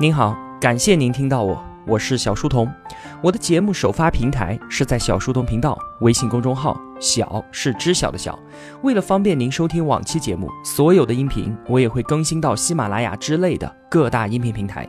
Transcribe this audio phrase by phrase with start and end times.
[0.00, 2.68] 您好，感谢您听到我，我是小书童。
[3.22, 8.36] 我的节目首发平台是在小书童频道微信公众号，小是知晓的小。
[8.82, 14.84] 为了方便您收听往期节目，所有的音频我也会更新到喜马拉雅之类的各大音频平台。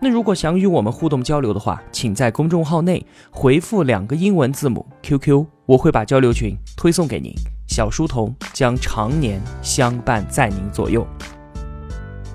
[0.00, 7.32] 那如果想与我们互动交流的话，请在公众号内回复两个英文字母 QQ，我会把交流群推送给您。
[7.68, 11.06] 小书童将常年相伴在您左右。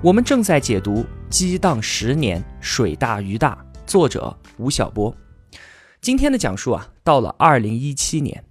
[0.00, 0.96] 我们正在解读
[1.30, 5.14] 《激荡十年，水大鱼大》，作者吴晓波。
[6.00, 8.44] 今天的讲述啊，到了二零一七年。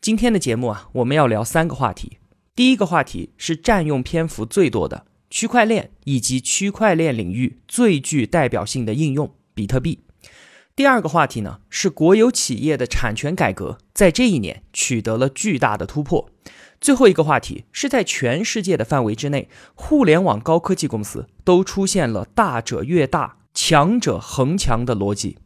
[0.00, 2.18] 今天的节目啊，我们要聊三个话题。
[2.54, 10.00] 第一个话题是占用篇幅最多的区块链以及区块链领域最具代表性的应用——比特币。
[10.76, 16.28] 第二个话题呢，是国有企业的产权改革在这一年取得了巨大的突破。
[16.82, 25.38] 最后一个话题是在全世界的范围之内，互联网高科技公司都出现了大者越大、强者恒强的逻辑。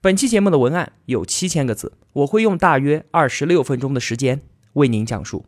[0.00, 4.42] 本期节目的文案有七千个字，我会用大约二十六分钟的时间
[4.74, 5.46] 为您讲述。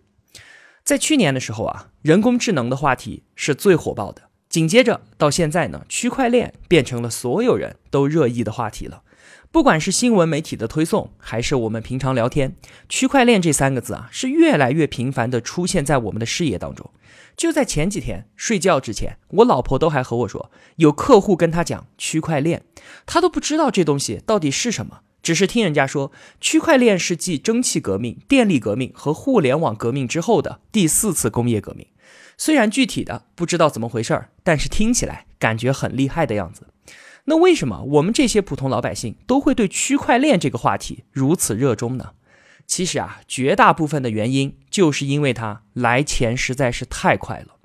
[0.82, 4.22] 在去年的时候啊，人工智能的话题是最火爆的。
[4.54, 9.02] 紧接着到现在呢，区块链变成了所有人都热议的话题了。
[9.50, 12.54] 不管是新闻媒体的推送，还是我们平常聊天，
[12.88, 16.88] 区块链这三个字啊，是越来越频繁的出现在我们的视野当中。
[17.36, 22.62] 就在前几天睡觉之前，我老婆都还和我说，有客户跟他讲区块链，
[23.06, 31.88] 他都不知道这东西到底是什么，只是听人家说，区块链是继蒸汽革命、电力革命和互联网革命之后的第四次工业革命。
[32.36, 36.68] 虽然具体的不知道怎么回事儿，但是听起来感觉很厉害的样子。
[37.26, 42.10] 那为什么我们这些普通老百姓都会对区块链这个话题如此热衷呢？
[42.66, 47.56] 其实啊，绝大部分的原因就是因为它来钱实在是太快了。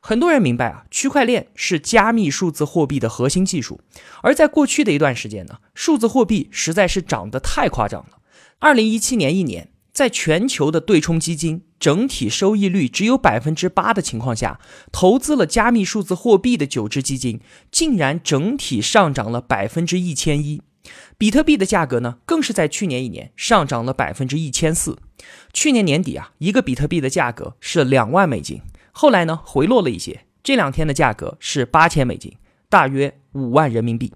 [0.00, 3.80] 很多人明白啊，区块链是加密数字货币的核心技术。
[4.22, 8.18] 而在过去的一段时间呢，数字货币实在是涨得太夸张了。
[8.60, 14.60] 二零一七年一年，在全球的对冲基金整体收益率只有百分之八的情况下，
[14.90, 20.62] 投资了加密数字货币的九只基金，竟然整体上涨了百分之一千一。
[21.18, 24.98] 比特币的价格呢，更是在去年一年上涨了百分之一千四。
[25.52, 28.60] 去年年底啊，一个比特币的价格是两万美金，
[28.92, 32.36] 后来呢回落了一些，这两天的价格是八千美金，
[32.68, 34.12] 大约五万人民币。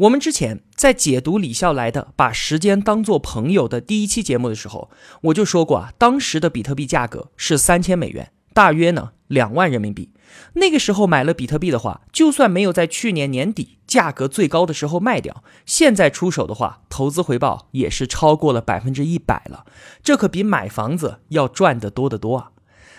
[0.00, 4.88] 我们之前在解读李笑来的《把时间当作朋友》的第一期节目的时候，
[5.24, 10.14] 我就说过啊，当时的比特币价格是三千美元，大约呢两万人民币。
[10.54, 19.66] 那个时候买了比特币的话，就算没有在去年年底价格最高的时候卖掉，现在出手的话，投资回报也是超过了百分之一百了。
[20.02, 22.52] 这可比买房子要赚得多得多啊！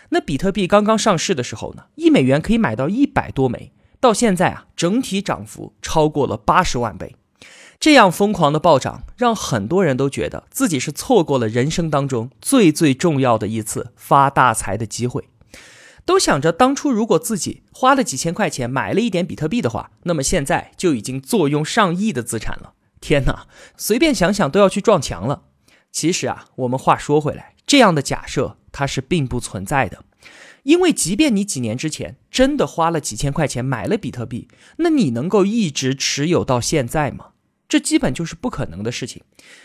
[0.10, 3.72] 那比特币刚刚上市的时候呢，一美元可以买到一百多枚。
[4.02, 7.16] 到现在啊，整体涨幅超过了八十万倍，
[7.80, 15.30] 这样疯狂的暴涨，让很多人都觉得自己是错过了人生当中最最重要的一次发大财的机会，
[16.04, 22.74] 都想着当初如果自己花了几千块钱买了一点比特币的话，那么现在就已经坐拥上亿的资产了。
[23.00, 23.46] 天哪，
[23.78, 25.44] 随便想想都要去撞墙了。
[25.92, 30.04] 其实啊，我们话说回来，这样的假设它是并不存在的。
[30.64, 37.30] 因为即便你几年之前真的花了几千块钱买了比特币，那你能够一直持有到现在吗？
[37.68, 39.24] 这基本就是不可能的事情。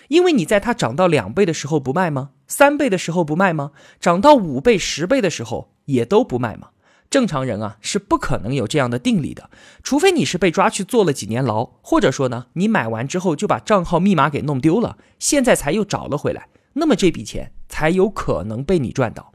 [0.09, 2.31] 因为你在它涨到两倍的时候不卖吗？
[2.47, 3.73] 三倍的时候不卖吗？
[4.01, 6.69] 涨到五倍、十倍的时候也都不卖吗？
[7.09, 9.51] 正常人啊是不可能有这样的定力的，
[9.83, 19.33] 除非你是被抓去坐了几年牢，或者说呢你买完之后就把账号密码给弄丢了，现在才又找了回来，那么这笔钱才有可能被你赚到。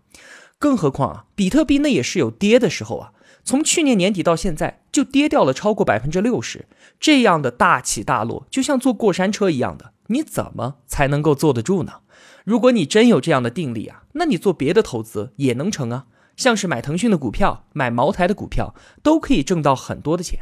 [0.61, 3.13] 更何况啊，比特币那也是有跌的时候啊，
[3.43, 6.67] 从去年年底到现在就跌掉了超过百分之六十，
[6.99, 12.01] 这样的大起大落就像坐过山车一样的，你怎么才能够坐得住呢？
[12.45, 16.05] 如果你真有这样的定力啊，那你做别的投资也能成啊，
[16.37, 20.41] 像是买腾讯的股票、买茅台的股票，都可以挣到很多的钱。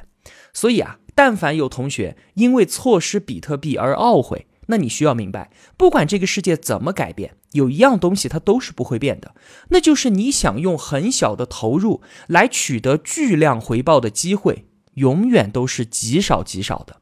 [0.51, 4.47] 所以啊，但凡有同学因为错失比特币而懊悔。
[4.67, 9.33] 那你需要明白，不管这个世界怎么改变，有一样东西它都是不会变的，
[9.69, 14.65] 那就是你想用很小的投入来取得巨量回报的机会，
[14.95, 17.01] 永远都是极少极少的。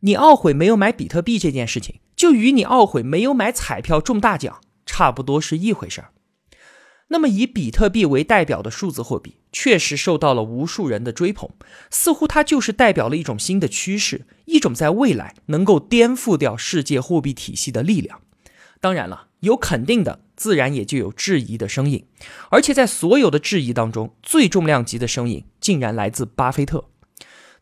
[0.00, 6.10] 你懊悔没有买比特币这件事情，就与你懊悔没有买彩票中大奖差不多是一回事儿。
[7.08, 11.50] 那么，以比特币为代表的数字货币确实受到了无数人的追捧，
[11.90, 18.20] 似乎它就是代表了一种新的趋势，一种在未来能够颠覆掉世界货币体系的力量。
[18.80, 22.06] 当然了，有肯定的，自然也就有质疑的声音，
[22.50, 26.86] 而且在所有的质疑当中，最重量级的声音竟然来自巴菲特。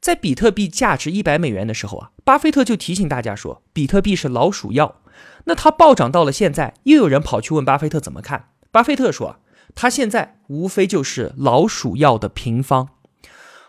[0.01, 5.03] 在比特币价值一百美元的时候啊，巴菲特就提醒大家说，比特币是老鼠药。
[5.45, 8.49] 那它暴涨到了现在，又有人跑去问巴菲特怎么看？
[8.71, 9.37] 巴菲特说，
[9.75, 12.89] 他现在无非就是老鼠药的平方。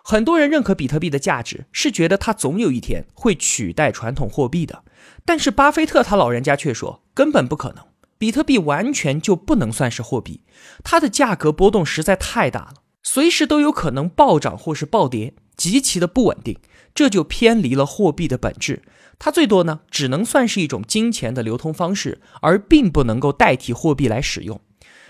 [0.04, 4.83] 很多人认可比特币的价值，是觉得它总有一天会取代传统货币的。
[5.24, 7.86] 但是巴菲特他老人家却说，根本不可能，
[8.23, 10.45] 比特币完全就不能算是货币，
[10.81, 15.33] 它的价格波动实在太大了，随时都有可能暴涨或是暴跌。
[15.57, 16.57] 极其的不稳定，
[16.95, 18.81] 这就偏离了货币的本质。
[19.19, 24.61] 它最多呢，只能算是一种金钱的流通方式，而并不能够代替货币来使用。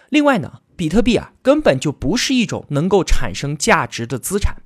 [0.10, 4.64] 另外呢，比特币啊，根本就不是一种能够产生价值的资产。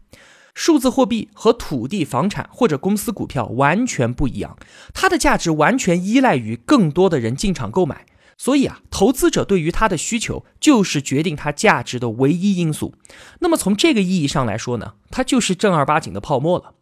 [0.53, 4.57] 数字货币和土地、房产或者公司股票完全不一样，
[4.93, 8.05] 它的价值完全依赖于更多的人进场购买。
[8.37, 12.93] 所以啊，投资者对于它的需求就是决定它价值的唯一因素。
[13.39, 16.75] 那么从这个意义上来说呢，它就是正儿八经的泡沫了。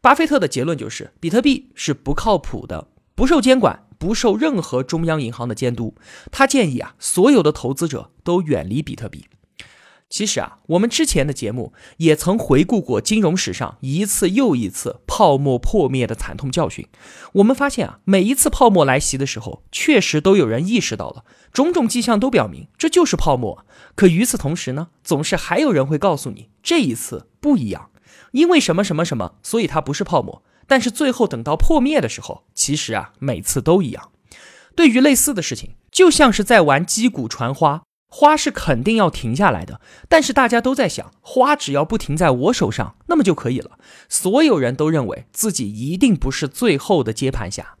[0.00, 5.94] 巴菲特的结论就是，比特币是不靠谱的，不受监管，不受任何中央银行的监督。
[6.30, 9.24] 他建议啊，所有的投资者都远离比特币。
[10.08, 16.88] 其实啊，我们之前的节目也曾回顾过金融史上一次又一次泡沫破灭的惨痛教训。
[17.34, 23.66] 我们发现啊，每一次泡沫来袭的时候，确实都有人意识到了，种种迹象都表明这就是泡沫。
[23.94, 27.90] 可与此同时呢，总是还有人会告诉你，这一次不一样，
[28.32, 30.42] 因为什么什么什么，所以它不是泡沫。
[30.66, 34.10] 但是最后等到破灭的时候，其实啊，每次都一样。
[34.74, 37.82] 对于类似的事情，就像是在玩击鼓传花。
[38.08, 43.78] 花是肯定要停下来的，但是大家都在想，花只要不停在我手上，那么就可以了。
[44.08, 47.76] 所有人都认为自己一定不是最后的接盘侠。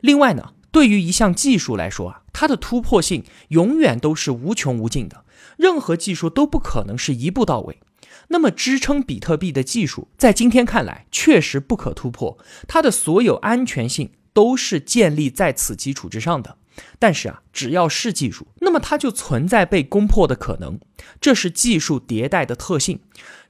[0.00, 5.24] 另外呢，对于一项技术来说啊，它的突破性永远都是无穷无尽的，
[5.56, 7.80] 任何技术都不可能是一步到位。
[8.28, 12.38] 那么支撑比特币的技术，在今天看来确实不可突破，
[12.68, 16.57] 它的所有安全性都是建立在此基础之上的。
[16.98, 20.78] 但是啊，只要是技术，那么它就存在被攻破的可能，
[21.20, 23.00] 这是技术迭代的特性。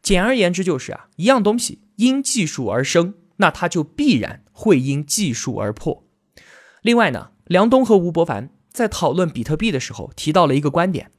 [0.03, 6.05] 简而言之，就是啊，一样东西因技术而生，那它就必然会因技术而破。
[6.83, 11.11] 另外呢，梁冬和吴伯凡在讨论比特币的时候提到了一个观点，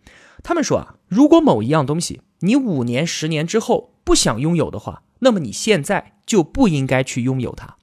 [0.42, 7.76] 他们说啊，如果某一样东西你五年、十年之后不想拥有的话，那么你现在就不应该去拥有它。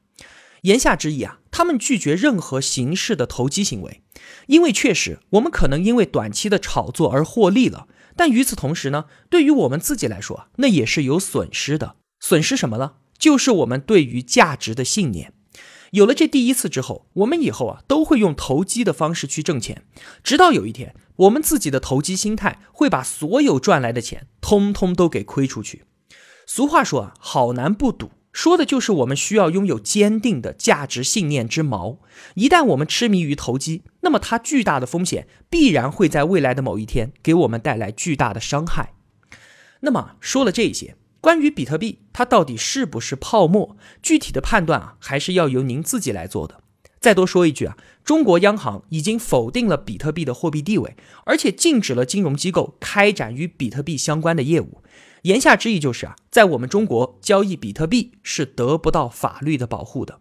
[0.63, 4.03] 言下之意啊，他们拒绝任何形式的投机行为，
[4.47, 7.87] 因为确实我们可能因为短期的炒作而获利了，
[8.17, 11.97] 但与此同时呢，对于我们自己来说，那也是有损失的。
[12.21, 12.97] 损失什么了？
[13.19, 15.33] 就是我们对于价值的信念。
[15.93, 19.85] 有了这第一次之后，我们以后啊都会用投机的方式去挣钱，
[20.25, 25.85] 直到有一天，我们自己的投机心态会把所有赚来的钱通通都给亏出去。
[26.47, 28.11] 俗话说啊，好男不赌。
[28.37, 31.97] 说的就是我们需要拥有坚定的价值信念之锚。
[32.35, 38.93] 一旦我们痴迷于投机，那么它巨大的风险必然会在未来的某一天给我们带来巨大的伤害。
[39.81, 46.61] 那么说了这些，关于比特币它到底是不是泡沫，具体的判断啊，还是要由您自己来做的。
[47.01, 50.95] 再多说一句啊，中国央行已经否定了比特币的货币地位，
[51.25, 54.83] 而且禁止了金融机构开展与比特币相关的业务。
[55.27, 60.21] 言下之意就是啊，在我们中国交易比特币是得不到法律的保护的。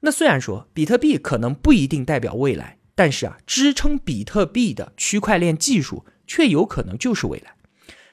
[0.00, 7.54] 那虽然说比特币可能不一定代表未来，但是啊，支撑比特币的区块链技术却有可能就是未来。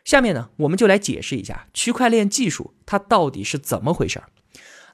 [0.04, 4.28] 下面呢，我们就来解释一下区块链技术它到底是怎么回事儿。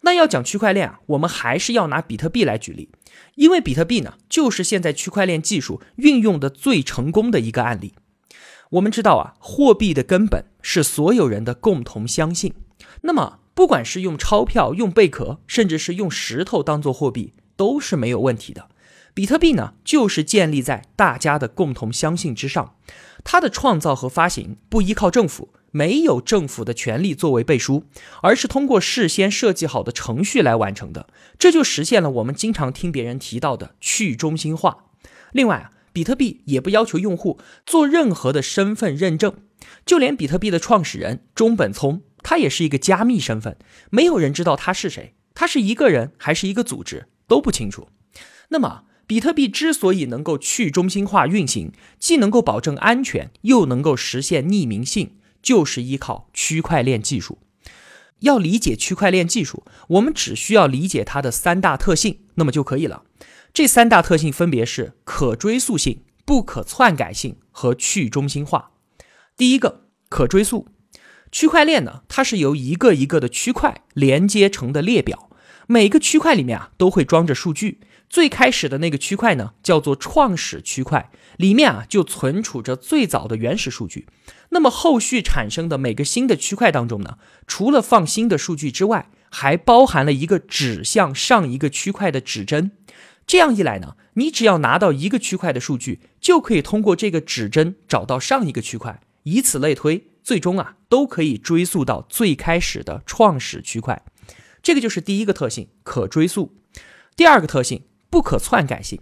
[0.02, 2.90] 那要讲区块链啊，我们还是要拿比特币来举例，
[3.34, 7.96] 因为比特币呢，就是现在区块链技术运用的最成功的一个案例。
[8.72, 12.54] 我们知道啊，货币的根本是所有人的共同相信。
[13.02, 18.68] 那么，不管是用钞票、用贝壳，甚至是用石头当做货币，都是没有问题的。
[19.14, 22.76] 比特币呢，就是建立在大家的共同相信之上。
[23.24, 27.86] 它的创造和发行不依靠政府，没有政府的权利作为背书，
[28.22, 31.08] 而是通过事先设计好的程序来完成的。
[31.40, 34.86] 这就实现了我们经常听别人提到的去中心化。
[35.32, 35.72] 另外啊。
[35.98, 39.34] 比特币也不要求用户做任何的身份认证，
[39.84, 43.58] 就连比特币的创始人中本聪，他也是一个加密身份，
[43.90, 47.88] 没有人知道他是谁，他是一个人还是一个组织都不清楚。
[48.50, 57.40] 那么，比特币之所以能够去中心化运行，既能够保证安全，又能够实现匿名性，就是依靠区块链技术。
[58.20, 63.02] 要理解区块链技术，我们只需要理解它的三大特性，那么就可以了。
[63.58, 68.70] 这三大特性分别是可追溯性、不可篡改性和去中心化。
[69.36, 70.68] 第一个，可追溯，
[71.32, 75.32] 区块链呢，它是由一个一个的区块连接成的列表，
[75.66, 77.80] 每个区块里面啊都会装着数据。
[78.08, 84.08] 最开始的那个区块呢，叫做创始区块，里面啊就存储着最早的原始数据。
[84.50, 92.74] 那么后续产生的每个新的区块当中呢，除了放新的数据之外，还包含了一个指向上一个区块的指针。
[93.28, 104.02] 这样一来呢，你只要拿到一个区块的数据，就可以通过这个指针找到上一个区块，以此类推，最终啊都可以追溯到最开始的创始区块。
[104.64, 106.56] 这个就是第一个特性，可追溯。
[107.16, 107.84] 第二个特性。
[108.10, 109.02] 不可篡改性，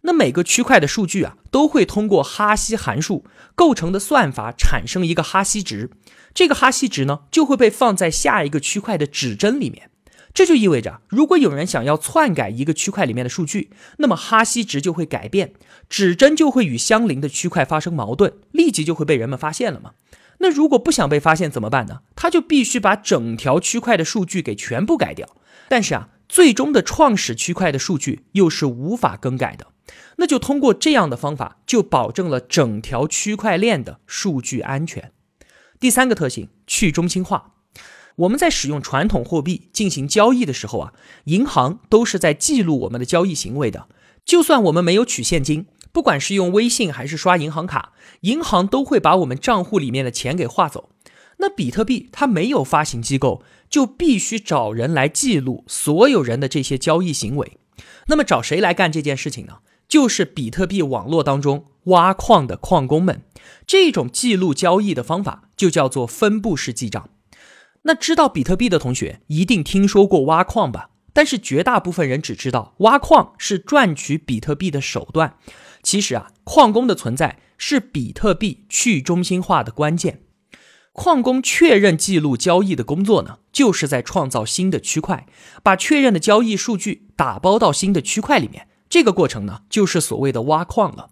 [0.00, 5.90] 那每个区块的数据啊，都会通过哈希函数构成的算法产生一个哈希值，
[6.32, 9.87] 这个哈希值呢，就会被放在下一个区块的指针里面。
[10.38, 15.52] 这就意味着，如果有人想要篡改一个区块里面的数据，那么哈希值就会改变，
[15.88, 19.94] 指针就会与相邻的区块发生矛盾，立即就会被人们发现了嘛。
[20.38, 22.02] 那如果不想被发现怎么办呢？
[22.14, 25.28] 他就必须把整条区块的数据给全部改掉。
[25.68, 26.10] 但是啊。
[26.28, 29.68] 最终的创始区块的数据又是无法更改的，
[30.18, 35.10] 那就通过这样的方法，就保证了整条区块链的数据安全。
[35.80, 37.54] 第三个特性，去中心化。
[38.18, 40.92] 我们在使用传统货币进行交易的时候啊，
[41.24, 43.88] 银行都是在记录我们的交易行为的。
[44.24, 50.90] 就算我们没有取现金，不管是用微信还是刷银行卡，银行都会把我们账户里面的钱给划走。
[51.38, 57.58] 那比特币它没有发行机构，就必须找人来记录所有人的这些交易行为。
[58.08, 59.58] 那么找谁来干这件事情呢？
[59.88, 63.22] 就是比特币网络当中挖矿的矿工们。
[63.66, 67.08] 这种记录交易的方法就叫做分布式记账。
[67.88, 70.90] 那知道比特币的同学一定听说过挖矿吧？
[71.14, 75.38] 但是绝大部分人只知道挖矿是赚取比特币的手段。
[75.82, 80.20] 其实啊，矿工的存在是比特币去中心化的关键。
[80.92, 85.26] 矿工确认记录交易的工作呢，就是在创造新的区块，
[85.62, 88.68] 把确认的交易数据打包到新的区块里面。
[88.90, 91.08] 这个过程呢，就是所谓的挖矿了。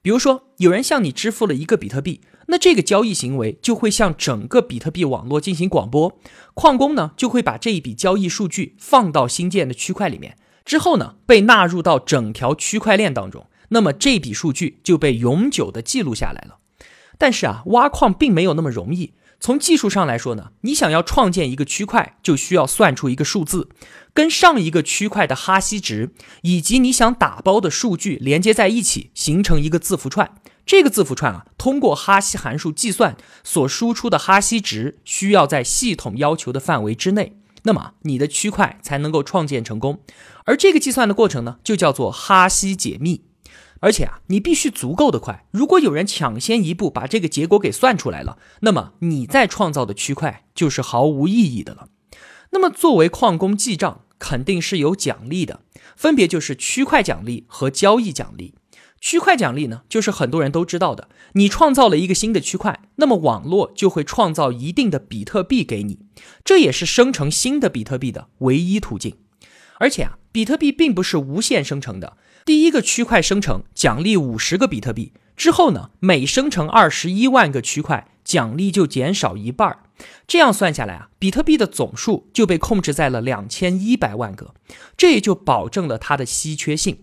[0.00, 6.18] 比如说，有人向你支付了一个比特币，那这个交易行为就会向整个比特币网络进行广播。
[6.54, 13.46] 矿工呢，就会把这一笔交易数据放到新建的区块里面，之后呢，被纳入到整条区块链当中。
[13.68, 16.58] 那么这笔数据就被永久的记录下来了。
[17.16, 19.14] 但是啊，挖矿并没有那么容易。
[19.40, 23.70] 从技术上来说呢，你想要创建一个区块，就需要算出一个数字，
[24.14, 26.10] 跟上一个区块的哈希值
[26.42, 30.34] 以及你想打包的数据连接在一起，形成一个字符串。
[30.64, 40.00] 这个字符串啊，通过哈希函数计算所输出的哈希值，需要在系统要求的范围之内，那么你的区块才能够创建成功。
[40.44, 43.24] 而这个计算的过程呢，就叫做哈希解密。
[43.80, 45.44] 而且啊，你必须足够的快。
[45.50, 51.88] 如果有人抢先一步把这个结果给算出来了，那么你在创造的区块就是毫无意义的了。
[52.50, 55.62] 那么作为矿工记账，肯定是有奖励的，
[55.96, 58.54] 分别就是区块奖励和交易奖励。
[59.02, 65.98] 区块奖励呢，就是很多人都知道的，你创造了一个新的区块，那么网络就会创造一定的比特币给你，
[66.44, 69.16] 这也是生成新的比特币的唯一途径。
[69.80, 72.16] 而且啊，比特币并不是无限生成的。
[72.44, 79.80] 第一个区块生成奖励五十个比特币，之后呢，每生成二十一万个区块，奖励就减少一半儿
[80.28, 84.54] 这样算下来啊，比特币的总数就被控制在了两千一百万个，
[84.96, 86.98] 这也就保证了它的稀缺性。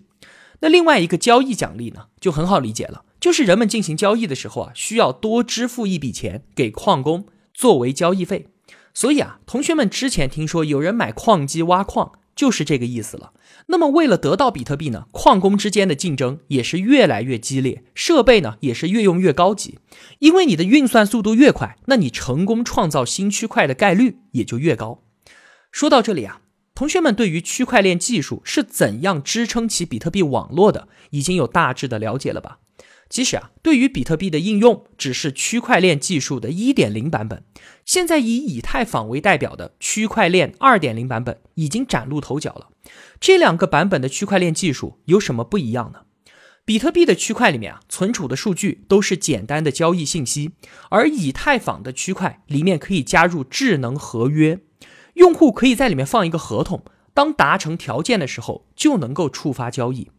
[0.62, 8.48] 那另外一个交易奖励呢，就很好理解了，就是人们进行交易的时候啊，需要多支付一笔钱给矿工作为交易费。
[8.94, 12.14] 所以啊，同学们之前听说有人买矿机挖矿。
[12.36, 13.34] 就是这个意思了。
[13.66, 19.80] 那么，为了得到比特币呢，矿工之间的竞争也是越来越激烈，设备呢也是越用越高级。
[20.20, 25.04] 因为你的运算速度越快，那你成功创造新区块的概率也就越高。
[25.70, 26.40] 说到这里啊，
[26.80, 32.60] 同学们对于区块链技术是怎样支撑起比特币网络的，已经有大致的了解了吧？
[33.10, 37.44] 其实啊，对于比特币的应用，只是区块链技术的一点零版本。
[37.84, 42.70] 现在以以太坊为代表的区块链二点零版本已经崭露头角了。
[43.20, 46.04] 这两个版本的区块链技术有什么不一样呢？
[46.64, 50.52] 比特币的区块里面啊，存储的数据都是简单的交易信息，
[50.90, 54.62] 而以太坊的区块里面可以加入智能合约，
[55.20, 56.82] 用户可以在里面放一个合同，
[57.14, 60.10] 当达成条件的时候就能够触发交易。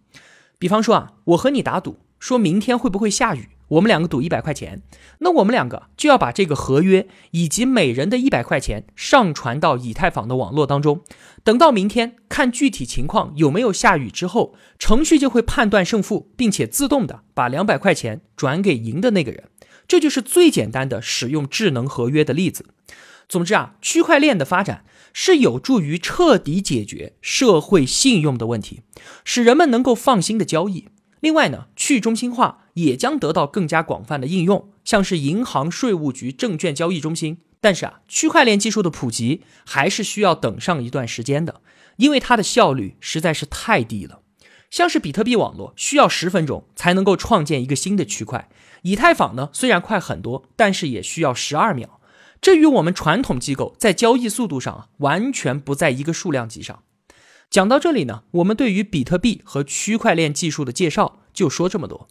[0.59, 2.01] 比方说啊，我和你打赌。
[2.19, 3.49] 说明天会不会下雨？
[3.69, 4.83] 我们两个赌一百块钱，
[5.21, 11.01] 那我们两个就要把这个合约以及每人的一百块钱上传到以太坊的网络当中。
[11.43, 19.45] 等到明天看具体情况有没有下雨之后，程序就会判断胜负，并且自动的把两百块钱转给赢的那个人。
[19.89, 22.67] 这就是最简单的使用智能合约的例子。
[23.31, 28.83] 总之啊，区块链的发展是有助于彻底解决社会信用的问题，
[29.25, 30.89] 使人们能够放心的交易。
[31.21, 37.39] 另外呢，去中心化也将得到更加广泛的应用，像是银行、税务局、证券交易中心。
[37.61, 41.61] 但是啊，区块链技术的普及还是需要等上一段时间的，
[41.99, 44.23] 因为它的效率实在是太低了。
[44.73, 48.49] 像是比特币网络需要十分钟才能够创建一个新的区块，
[48.83, 52.00] 以太坊呢虽然快很多，但是也需要十二秒。
[52.41, 56.83] 这与我们传统机构在交易速度上啊，完全不在一个数量级上。
[57.51, 62.09] 讲到这里呢，我们对于比特币和区块链技术的介绍就说这么多。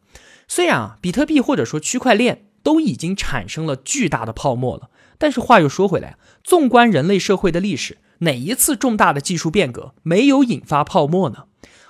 [0.48, 11.46] 虽然啊，比特币或者说区块链都已经产生了巨大的泡沫了，但是话又说回来，纵观人类社会的历史，哪一次重大的技术变革没有引发泡沫呢？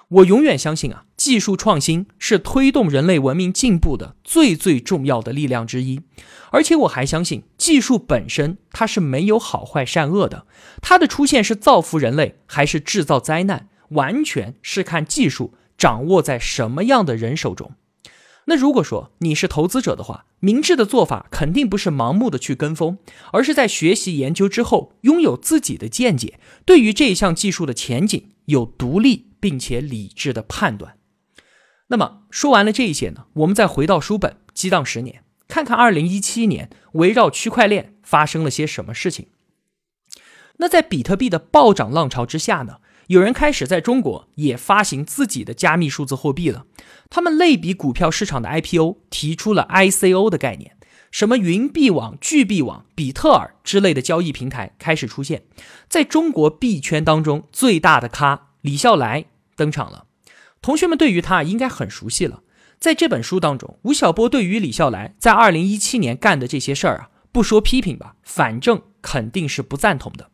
[0.10, 6.02] 我永远相信啊，技术创新是推动人类文明进步的最最重要的力量之一。
[6.52, 10.48] 而且我还相信，技术本身它是没有好坏善恶的，
[10.82, 17.74] 它的出现是造福人类还是制造灾难，完全是看技术掌握在什么样的人手中。
[18.46, 22.98] 那如果说你是投资者的话，明智的做法肯定不是盲目的去跟风，
[23.32, 30.98] 而是在学习研究之后，拥有自己的见解，对于这一项技术的前景有独立并且理智的判断。
[31.88, 35.24] 那么说完了这一些呢，我们再回到书本，激荡十年。
[35.48, 39.30] 看看二零一七年围绕区块链发生了些什么事情。
[40.58, 42.76] 那在比特币的暴涨浪潮之下呢，
[43.08, 46.68] 有人开始在中国也发行自己的加密数字货币了。
[47.10, 50.78] 他们类比股票市场的 IPO，提出了 ICO 的概念。
[51.10, 55.42] 什么云币网、巨币网、比特尔之类的交易平台开始出现。
[55.88, 59.26] 在中国币圈当中，最大的咖李笑来
[59.56, 60.06] 登场了。
[60.62, 62.42] 同学们对于他应该很熟悉了。
[62.80, 70.30] 在这本书当中，吴晓波对于李笑来在二零一七年干的这些事儿啊，不说批评吧，反正肯定是不赞同的。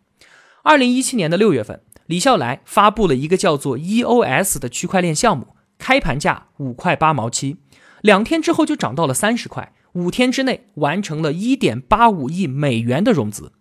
[0.61, 7.57] 二零一七年的六月份，李笑来发布了一个叫做 EOS 的区块链项目，开盘价五块八毛七，
[8.01, 13.53] 两天之后就涨到了三十块，五天之内完成了一点八五亿美元的融资。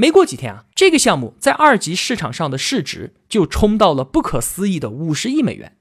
[0.00, 5.76] 没过几天啊，这个项目在二级市场上的市值就冲到了不可思议的五十亿美元。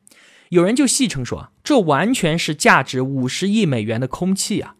[0.49, 4.75] 有人就戏称说啊，这完全是价值五十亿美元的空气啊！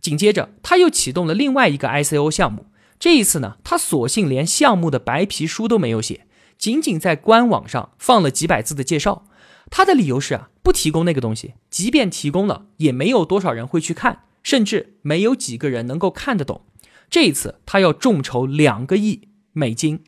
[0.00, 2.66] 紧接着，他又启动了另外一个 ICO 项目。
[3.00, 9.26] 这一次呢，他索性连项目的白皮书都没有写，仅仅在官网上放了几百字的介绍。
[9.68, 16.60] 他的理由是啊，不提供那个东西，即便提供了，也没有多少人会去看，甚至没有几个人能够看得懂。
[17.08, 20.04] 这一次，他要众筹两个亿美金。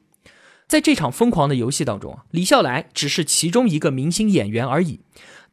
[0.66, 5.00] 在这场疯狂的游戏当中啊，李笑来只是其中一个明星演员而已。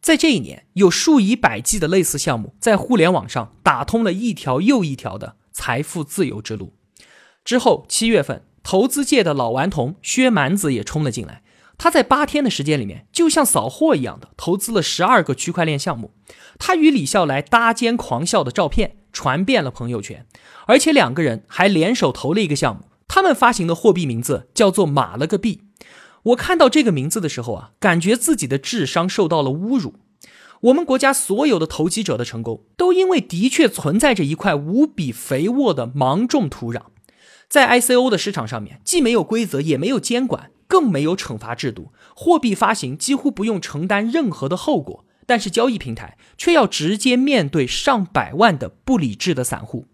[0.02, 6.74] 在这一年，有数以百计的类似项目在互联网上打通了一条又一条的财富自由之路。
[7.44, 11.42] 之后，七月份，投资界的老顽童薛蛮子也冲了进来。
[11.78, 16.14] 他在八天的时间里面，就像扫货一样的投资了十二个区块链项目。
[16.60, 20.26] 他与李笑来搭肩狂笑的照片传遍了朋友圈，
[20.68, 22.82] 而且两个人还联手投了一个项目。
[23.08, 25.62] 他们发行的货币名字叫做“马了个币”。
[26.24, 29.96] 我看到这个名字的时候啊，感觉自己的智商受到了侮辱。
[30.64, 36.82] 我们国家所有的投机者的成功，都因为的确存在着一块无比肥沃的芒种土壤。
[37.48, 41.94] 在 ICO 的市场上面，既没有规则，也没有监管，更没有惩罚制度。
[42.14, 49.88] 货币发行几乎不用承担任何的后果，但是交易平台却要直接面对上百万的不理智的散户。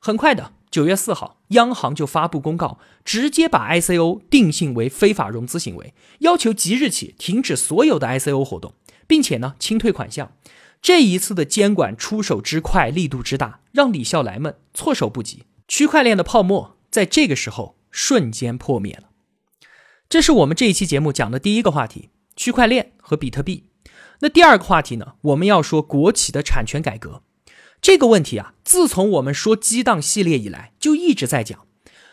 [0.00, 0.52] 很快的。
[0.70, 8.74] 九月四号，央行就发布公告，直接把 ICO 定性为非法融资行为，要求即日起停止所有的 ICO 活动，
[9.06, 10.32] 并且呢清退款项。
[10.82, 15.44] 这一次的监管出手之快，力度之大，让李笑来们措手不及。
[15.66, 19.08] 区块链的泡沫在这个时候瞬间破灭了。
[20.10, 23.67] 这是我们这一期节目讲的第一个话题：区块链和比特币。
[24.20, 25.14] 那第二个话题呢？
[25.20, 27.22] 我们要说国企的产权改革。
[27.80, 31.60] 这个问题啊，自从我们说激荡系列以来，就一直在讲。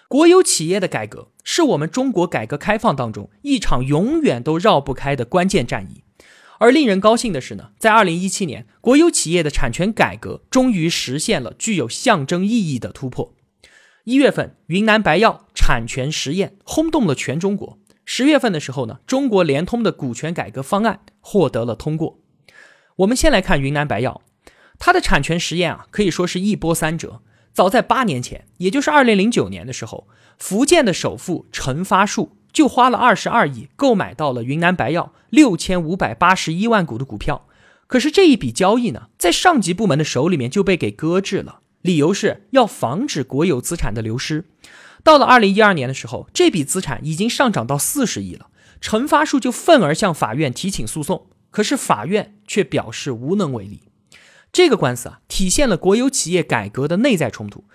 [0.07, 6.03] 国有企业的改革是我们中国改革开放当中一场永远都绕不开的关键战役。
[6.59, 13.33] 而令人高兴的是呢，在二零一七年，国有企业的产权改革终于实现了具有象征意义的突破。
[14.03, 17.79] 一月份，云南白药产权实验轰动了全中国。
[18.05, 22.19] 十月份的时候呢，中国联通的股权改革方案获得了通过。
[22.97, 24.21] 我们先来看云南白药。
[24.77, 27.21] 它的产权实验啊，可以说是一波三折。
[27.53, 37.47] 早在八年前，也就是二零零九年的时候，福建的首富陈发树就花了二十二亿购买到了云南白药六千五百八十一万股的股票。
[37.87, 41.61] 可是这一笔交易呢，在上级部门的手里面就被给搁置了。
[41.81, 44.45] 理由是要防止国有资产的流失。
[45.05, 48.47] 到了二零一二年的时候，这笔资产已经上涨到四十亿了，
[48.81, 53.83] 陈发树就愤而向法院提请诉讼，可是法院却表示无能为力。
[54.51, 57.65] 这个官司啊，体现了国有企业改革的内在冲突，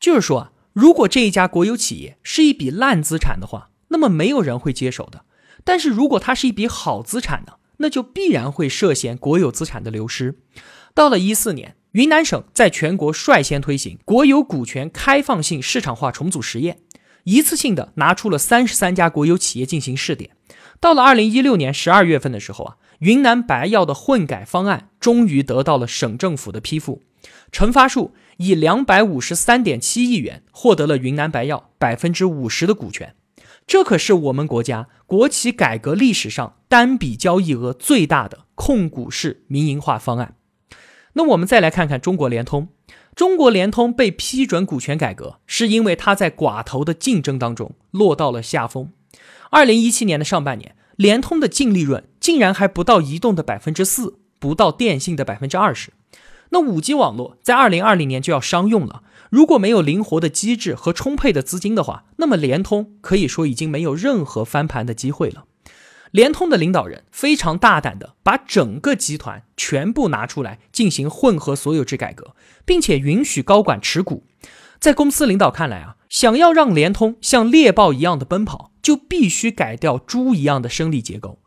[0.00, 5.20] 就是说啊，如果这一家国有企业是一笔烂资产的话，那么没有人会接手的；
[5.62, 10.40] 但是如果它是一笔好资产呢，那就必然会涉嫌国有资产的流失。
[10.92, 16.78] 到了一四年，云南省在全国率先推行国有股权开放性市场化重组实验，
[17.24, 20.30] 一次性的拿出了三十三家国有企业进行试点。
[20.78, 22.76] 到了二零一六年十二月份的时候啊。
[23.00, 27.00] 云南白药的混改方案终于得到了省政府的批复，
[27.50, 33.14] 陈发树以两百五十三点七亿元获得了云南白药百分之五十的股权，
[33.66, 40.34] 这可是我们国家国企改革历史上单笔交易额最大的控股式民营化方案。
[41.20, 42.68] 那我们再来看看中国联通，
[43.14, 48.90] 中国联通被批准股权改革，是因为它在寡头的竞争当中落到了下风。
[49.50, 50.74] 二零一七年的上半年。
[50.96, 55.94] 联通的净利润竟然还不到移动的百分之四，不到电信的百分之二十。
[56.50, 65.44] 那五 G 网络在二零二零年就要商用了，如果没有灵活的机制和充沛的资金的话，那么联通可以说已经没有任何翻盘的机会了。
[66.10, 74.24] 联通的领导人非常大胆的把整个集团全部拿出来进行混合所有制改革，并且允许高管持股。
[74.78, 78.68] 在公司领导看来啊，想要让联通像猎豹一样的奔跑。
[78.82, 81.38] 就必须改掉猪一样的生理结构，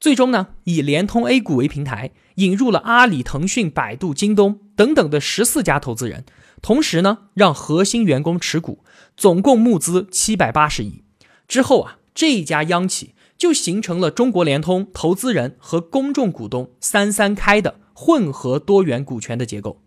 [0.00, 6.24] 最终呢，以联通 A 股为平台，引入了阿里、腾讯、百度、京东等等的十四家投资人，
[6.60, 8.84] 同时呢，让核心员工持股，
[9.16, 11.04] 总共募资七百八十亿。
[11.46, 19.82] 之后啊，这一家央企就形成了中国联通投资人和公众股东三三开的混合多元股权的结构。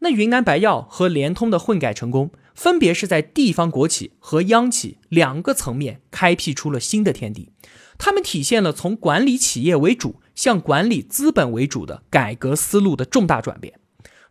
[0.00, 2.30] 那云南白药和联通的混改成功。
[2.54, 7.50] 分别是在地方国企和央企两个层面开辟出了新的天地，
[7.98, 13.80] 他们体现了从管理企业为主向管理资本为主的改革思路的重大转变。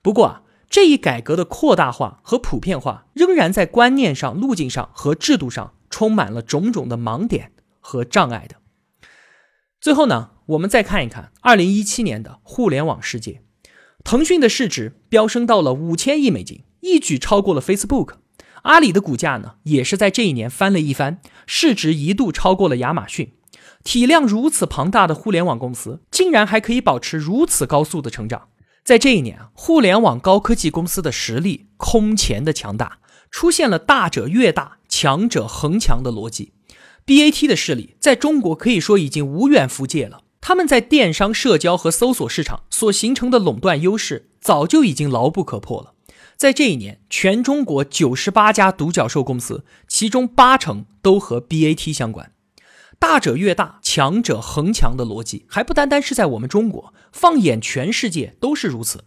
[0.02, 7.52] 不过啊，这一改革的扩大化和普遍化仍然在观念上、路径上和制度上充满了种种的盲点
[7.84, 8.56] 和障碍的。
[9.80, 13.42] 最后呢，我们再看一看二零一七年的互联网世界，
[14.04, 16.64] 腾讯的市值飙升到了五千亿美金。
[16.80, 18.16] 一举超过了 Facebook，
[18.64, 23.34] 阿里的股价呢，也是在这一年翻了一番，市值一度超过了亚马逊。
[23.84, 28.50] 体量如此庞大的互联网公司，竟然还可以保持如此高速的成长。
[28.84, 36.54] 在这一年啊，互联网高科技公司的实力空前的强大，出现了大者越大，强者恒强的逻辑。
[37.06, 45.94] BAT 的势力在中国可以说已经无远弗届了，他们在电商、社交和搜索市场所形成的垄断优势，早就已经牢不可破了。
[46.38, 52.32] 在这一年，全中国九十八家独角兽公司，其中八成都和 BAT 相关。
[53.00, 59.04] 大者越大，强者恒强的逻辑，还不单单是在我们中国，放眼全世界都是如此。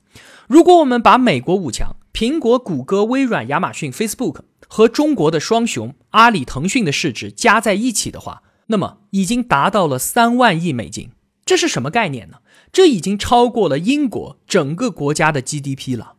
[0.47, 11.11] 如果我们把美国五强——苹果、谷歌、微软、亚马逊、Facebook 和中国的双雄阿里、腾讯的市值加在一起的话，那么已经达到了三万亿美金。
[11.45, 12.39] 这是什么概念呢？
[12.73, 16.15] 这已经超过了英国整个国家的 GDP 了。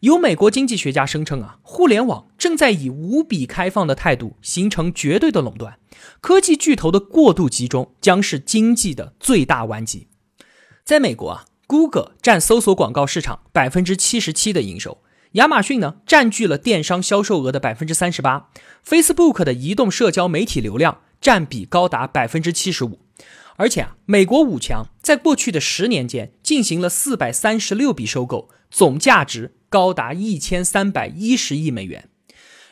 [0.00, 5.78] 有美国经济学家声称啊，互联网正在以无比开放的态度形成绝对的垄断，
[6.20, 10.08] 科技巨头的过度集中将是经济的最大顽疾。
[10.84, 14.98] 在美国啊，Google 占搜索广告市场百分之七十七的营收，
[15.32, 18.50] 亚马逊呢占据了电商销售额的百分之三十八
[18.86, 23.00] ，Facebook 的移动社交媒体流量占比高达百分之七十五。
[23.56, 29.52] 而且啊，美国五强在过去的十年间进行了四百三十六笔收购，总价值。
[29.68, 32.08] 高达一千三百一十亿美元，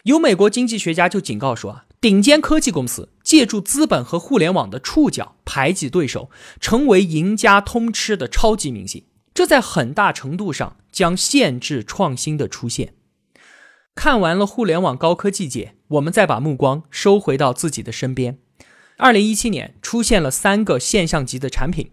[0.04, 9.04] 有美国经济学家就警告说啊，顶尖科技公司借助资本和互联网的触角排挤对手，成为赢家通吃的超级明星，
[9.34, 12.94] 这在很大程度上将限制创新的出现。
[13.96, 18.38] 看完了互联网高科技界，我们再把目光收回到自己的身边。
[18.96, 21.90] 二零一七年出现了三个现象级的产品，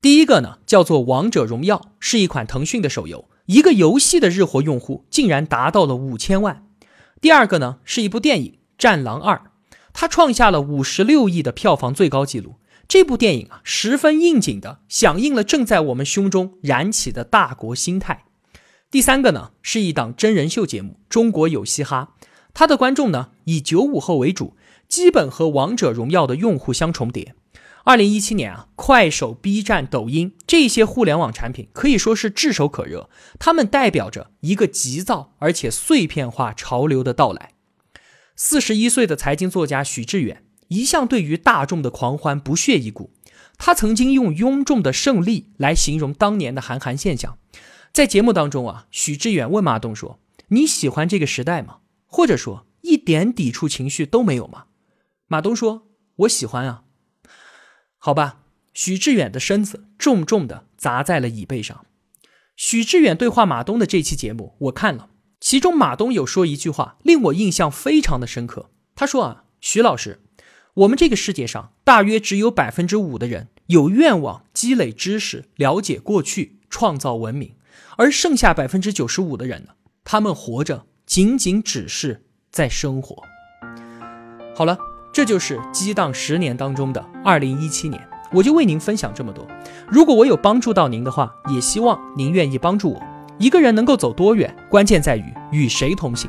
[0.00, 3.28] 第一个呢叫做《王者荣耀》，是一款腾讯的手游。
[3.46, 6.66] 一个游戏的日活用户竟然达到了五千万。
[7.20, 9.36] 第二个呢，是一部电影《战狼二》，
[9.92, 12.54] 它创下了五十六亿的票房最高纪录。
[12.86, 18.24] 这部电影啊，十分应景的响应了正在我们胸中燃起的大国心态。
[18.90, 22.14] 第三个呢，是一档真人秀节目《中国有嘻哈》，
[22.52, 24.56] 它的观众呢以九五后为主，
[24.88, 27.34] 基本和《王者荣耀》的用户相重叠。
[27.82, 37.50] 二零一七年啊，快手、B 站、抖音这些互联网产品可以说是炙手可热，它们代表着一个急躁而且碎片化潮流的到来。
[38.36, 40.43] 四十一岁的财经作家许志远
[40.74, 43.12] 一向对于大众的狂欢不屑一顾，
[43.56, 47.38] 他曾经用庸众的胜利来形容当年的韩寒现象。
[47.92, 51.78] 在节目当中啊，许志远问马东说：“你喜欢这个时代吗？
[52.06, 54.64] 或者说一点抵触情绪都没有吗？”
[55.28, 55.86] 马东说
[56.26, 56.82] ：“我喜欢啊。”
[57.98, 58.40] 好吧，
[58.72, 61.86] 许志远的身子重重的砸在了椅背上。
[62.56, 65.10] 许志远对话马东的这期节目我看了，
[65.40, 68.70] 其中马东有说一句话令我印象非常的深刻。
[68.96, 70.20] 他说啊，徐老师，
[70.74, 77.52] 我们这个世界上大约只有百分之五的人有愿望积累知识、了解过去、创造文明，
[77.96, 83.22] 而剩下百分之九十五的人呢，他们活着仅仅只是在生活。
[84.54, 84.76] 好了。
[85.12, 89.46] 这就是激荡十年当中的二零一七年，我就为您分享这么多。
[89.88, 93.00] 如果我有帮助到您的话，也希望您愿意帮助我。
[93.38, 96.28] 一个人能够走多远，关键在于与谁同行。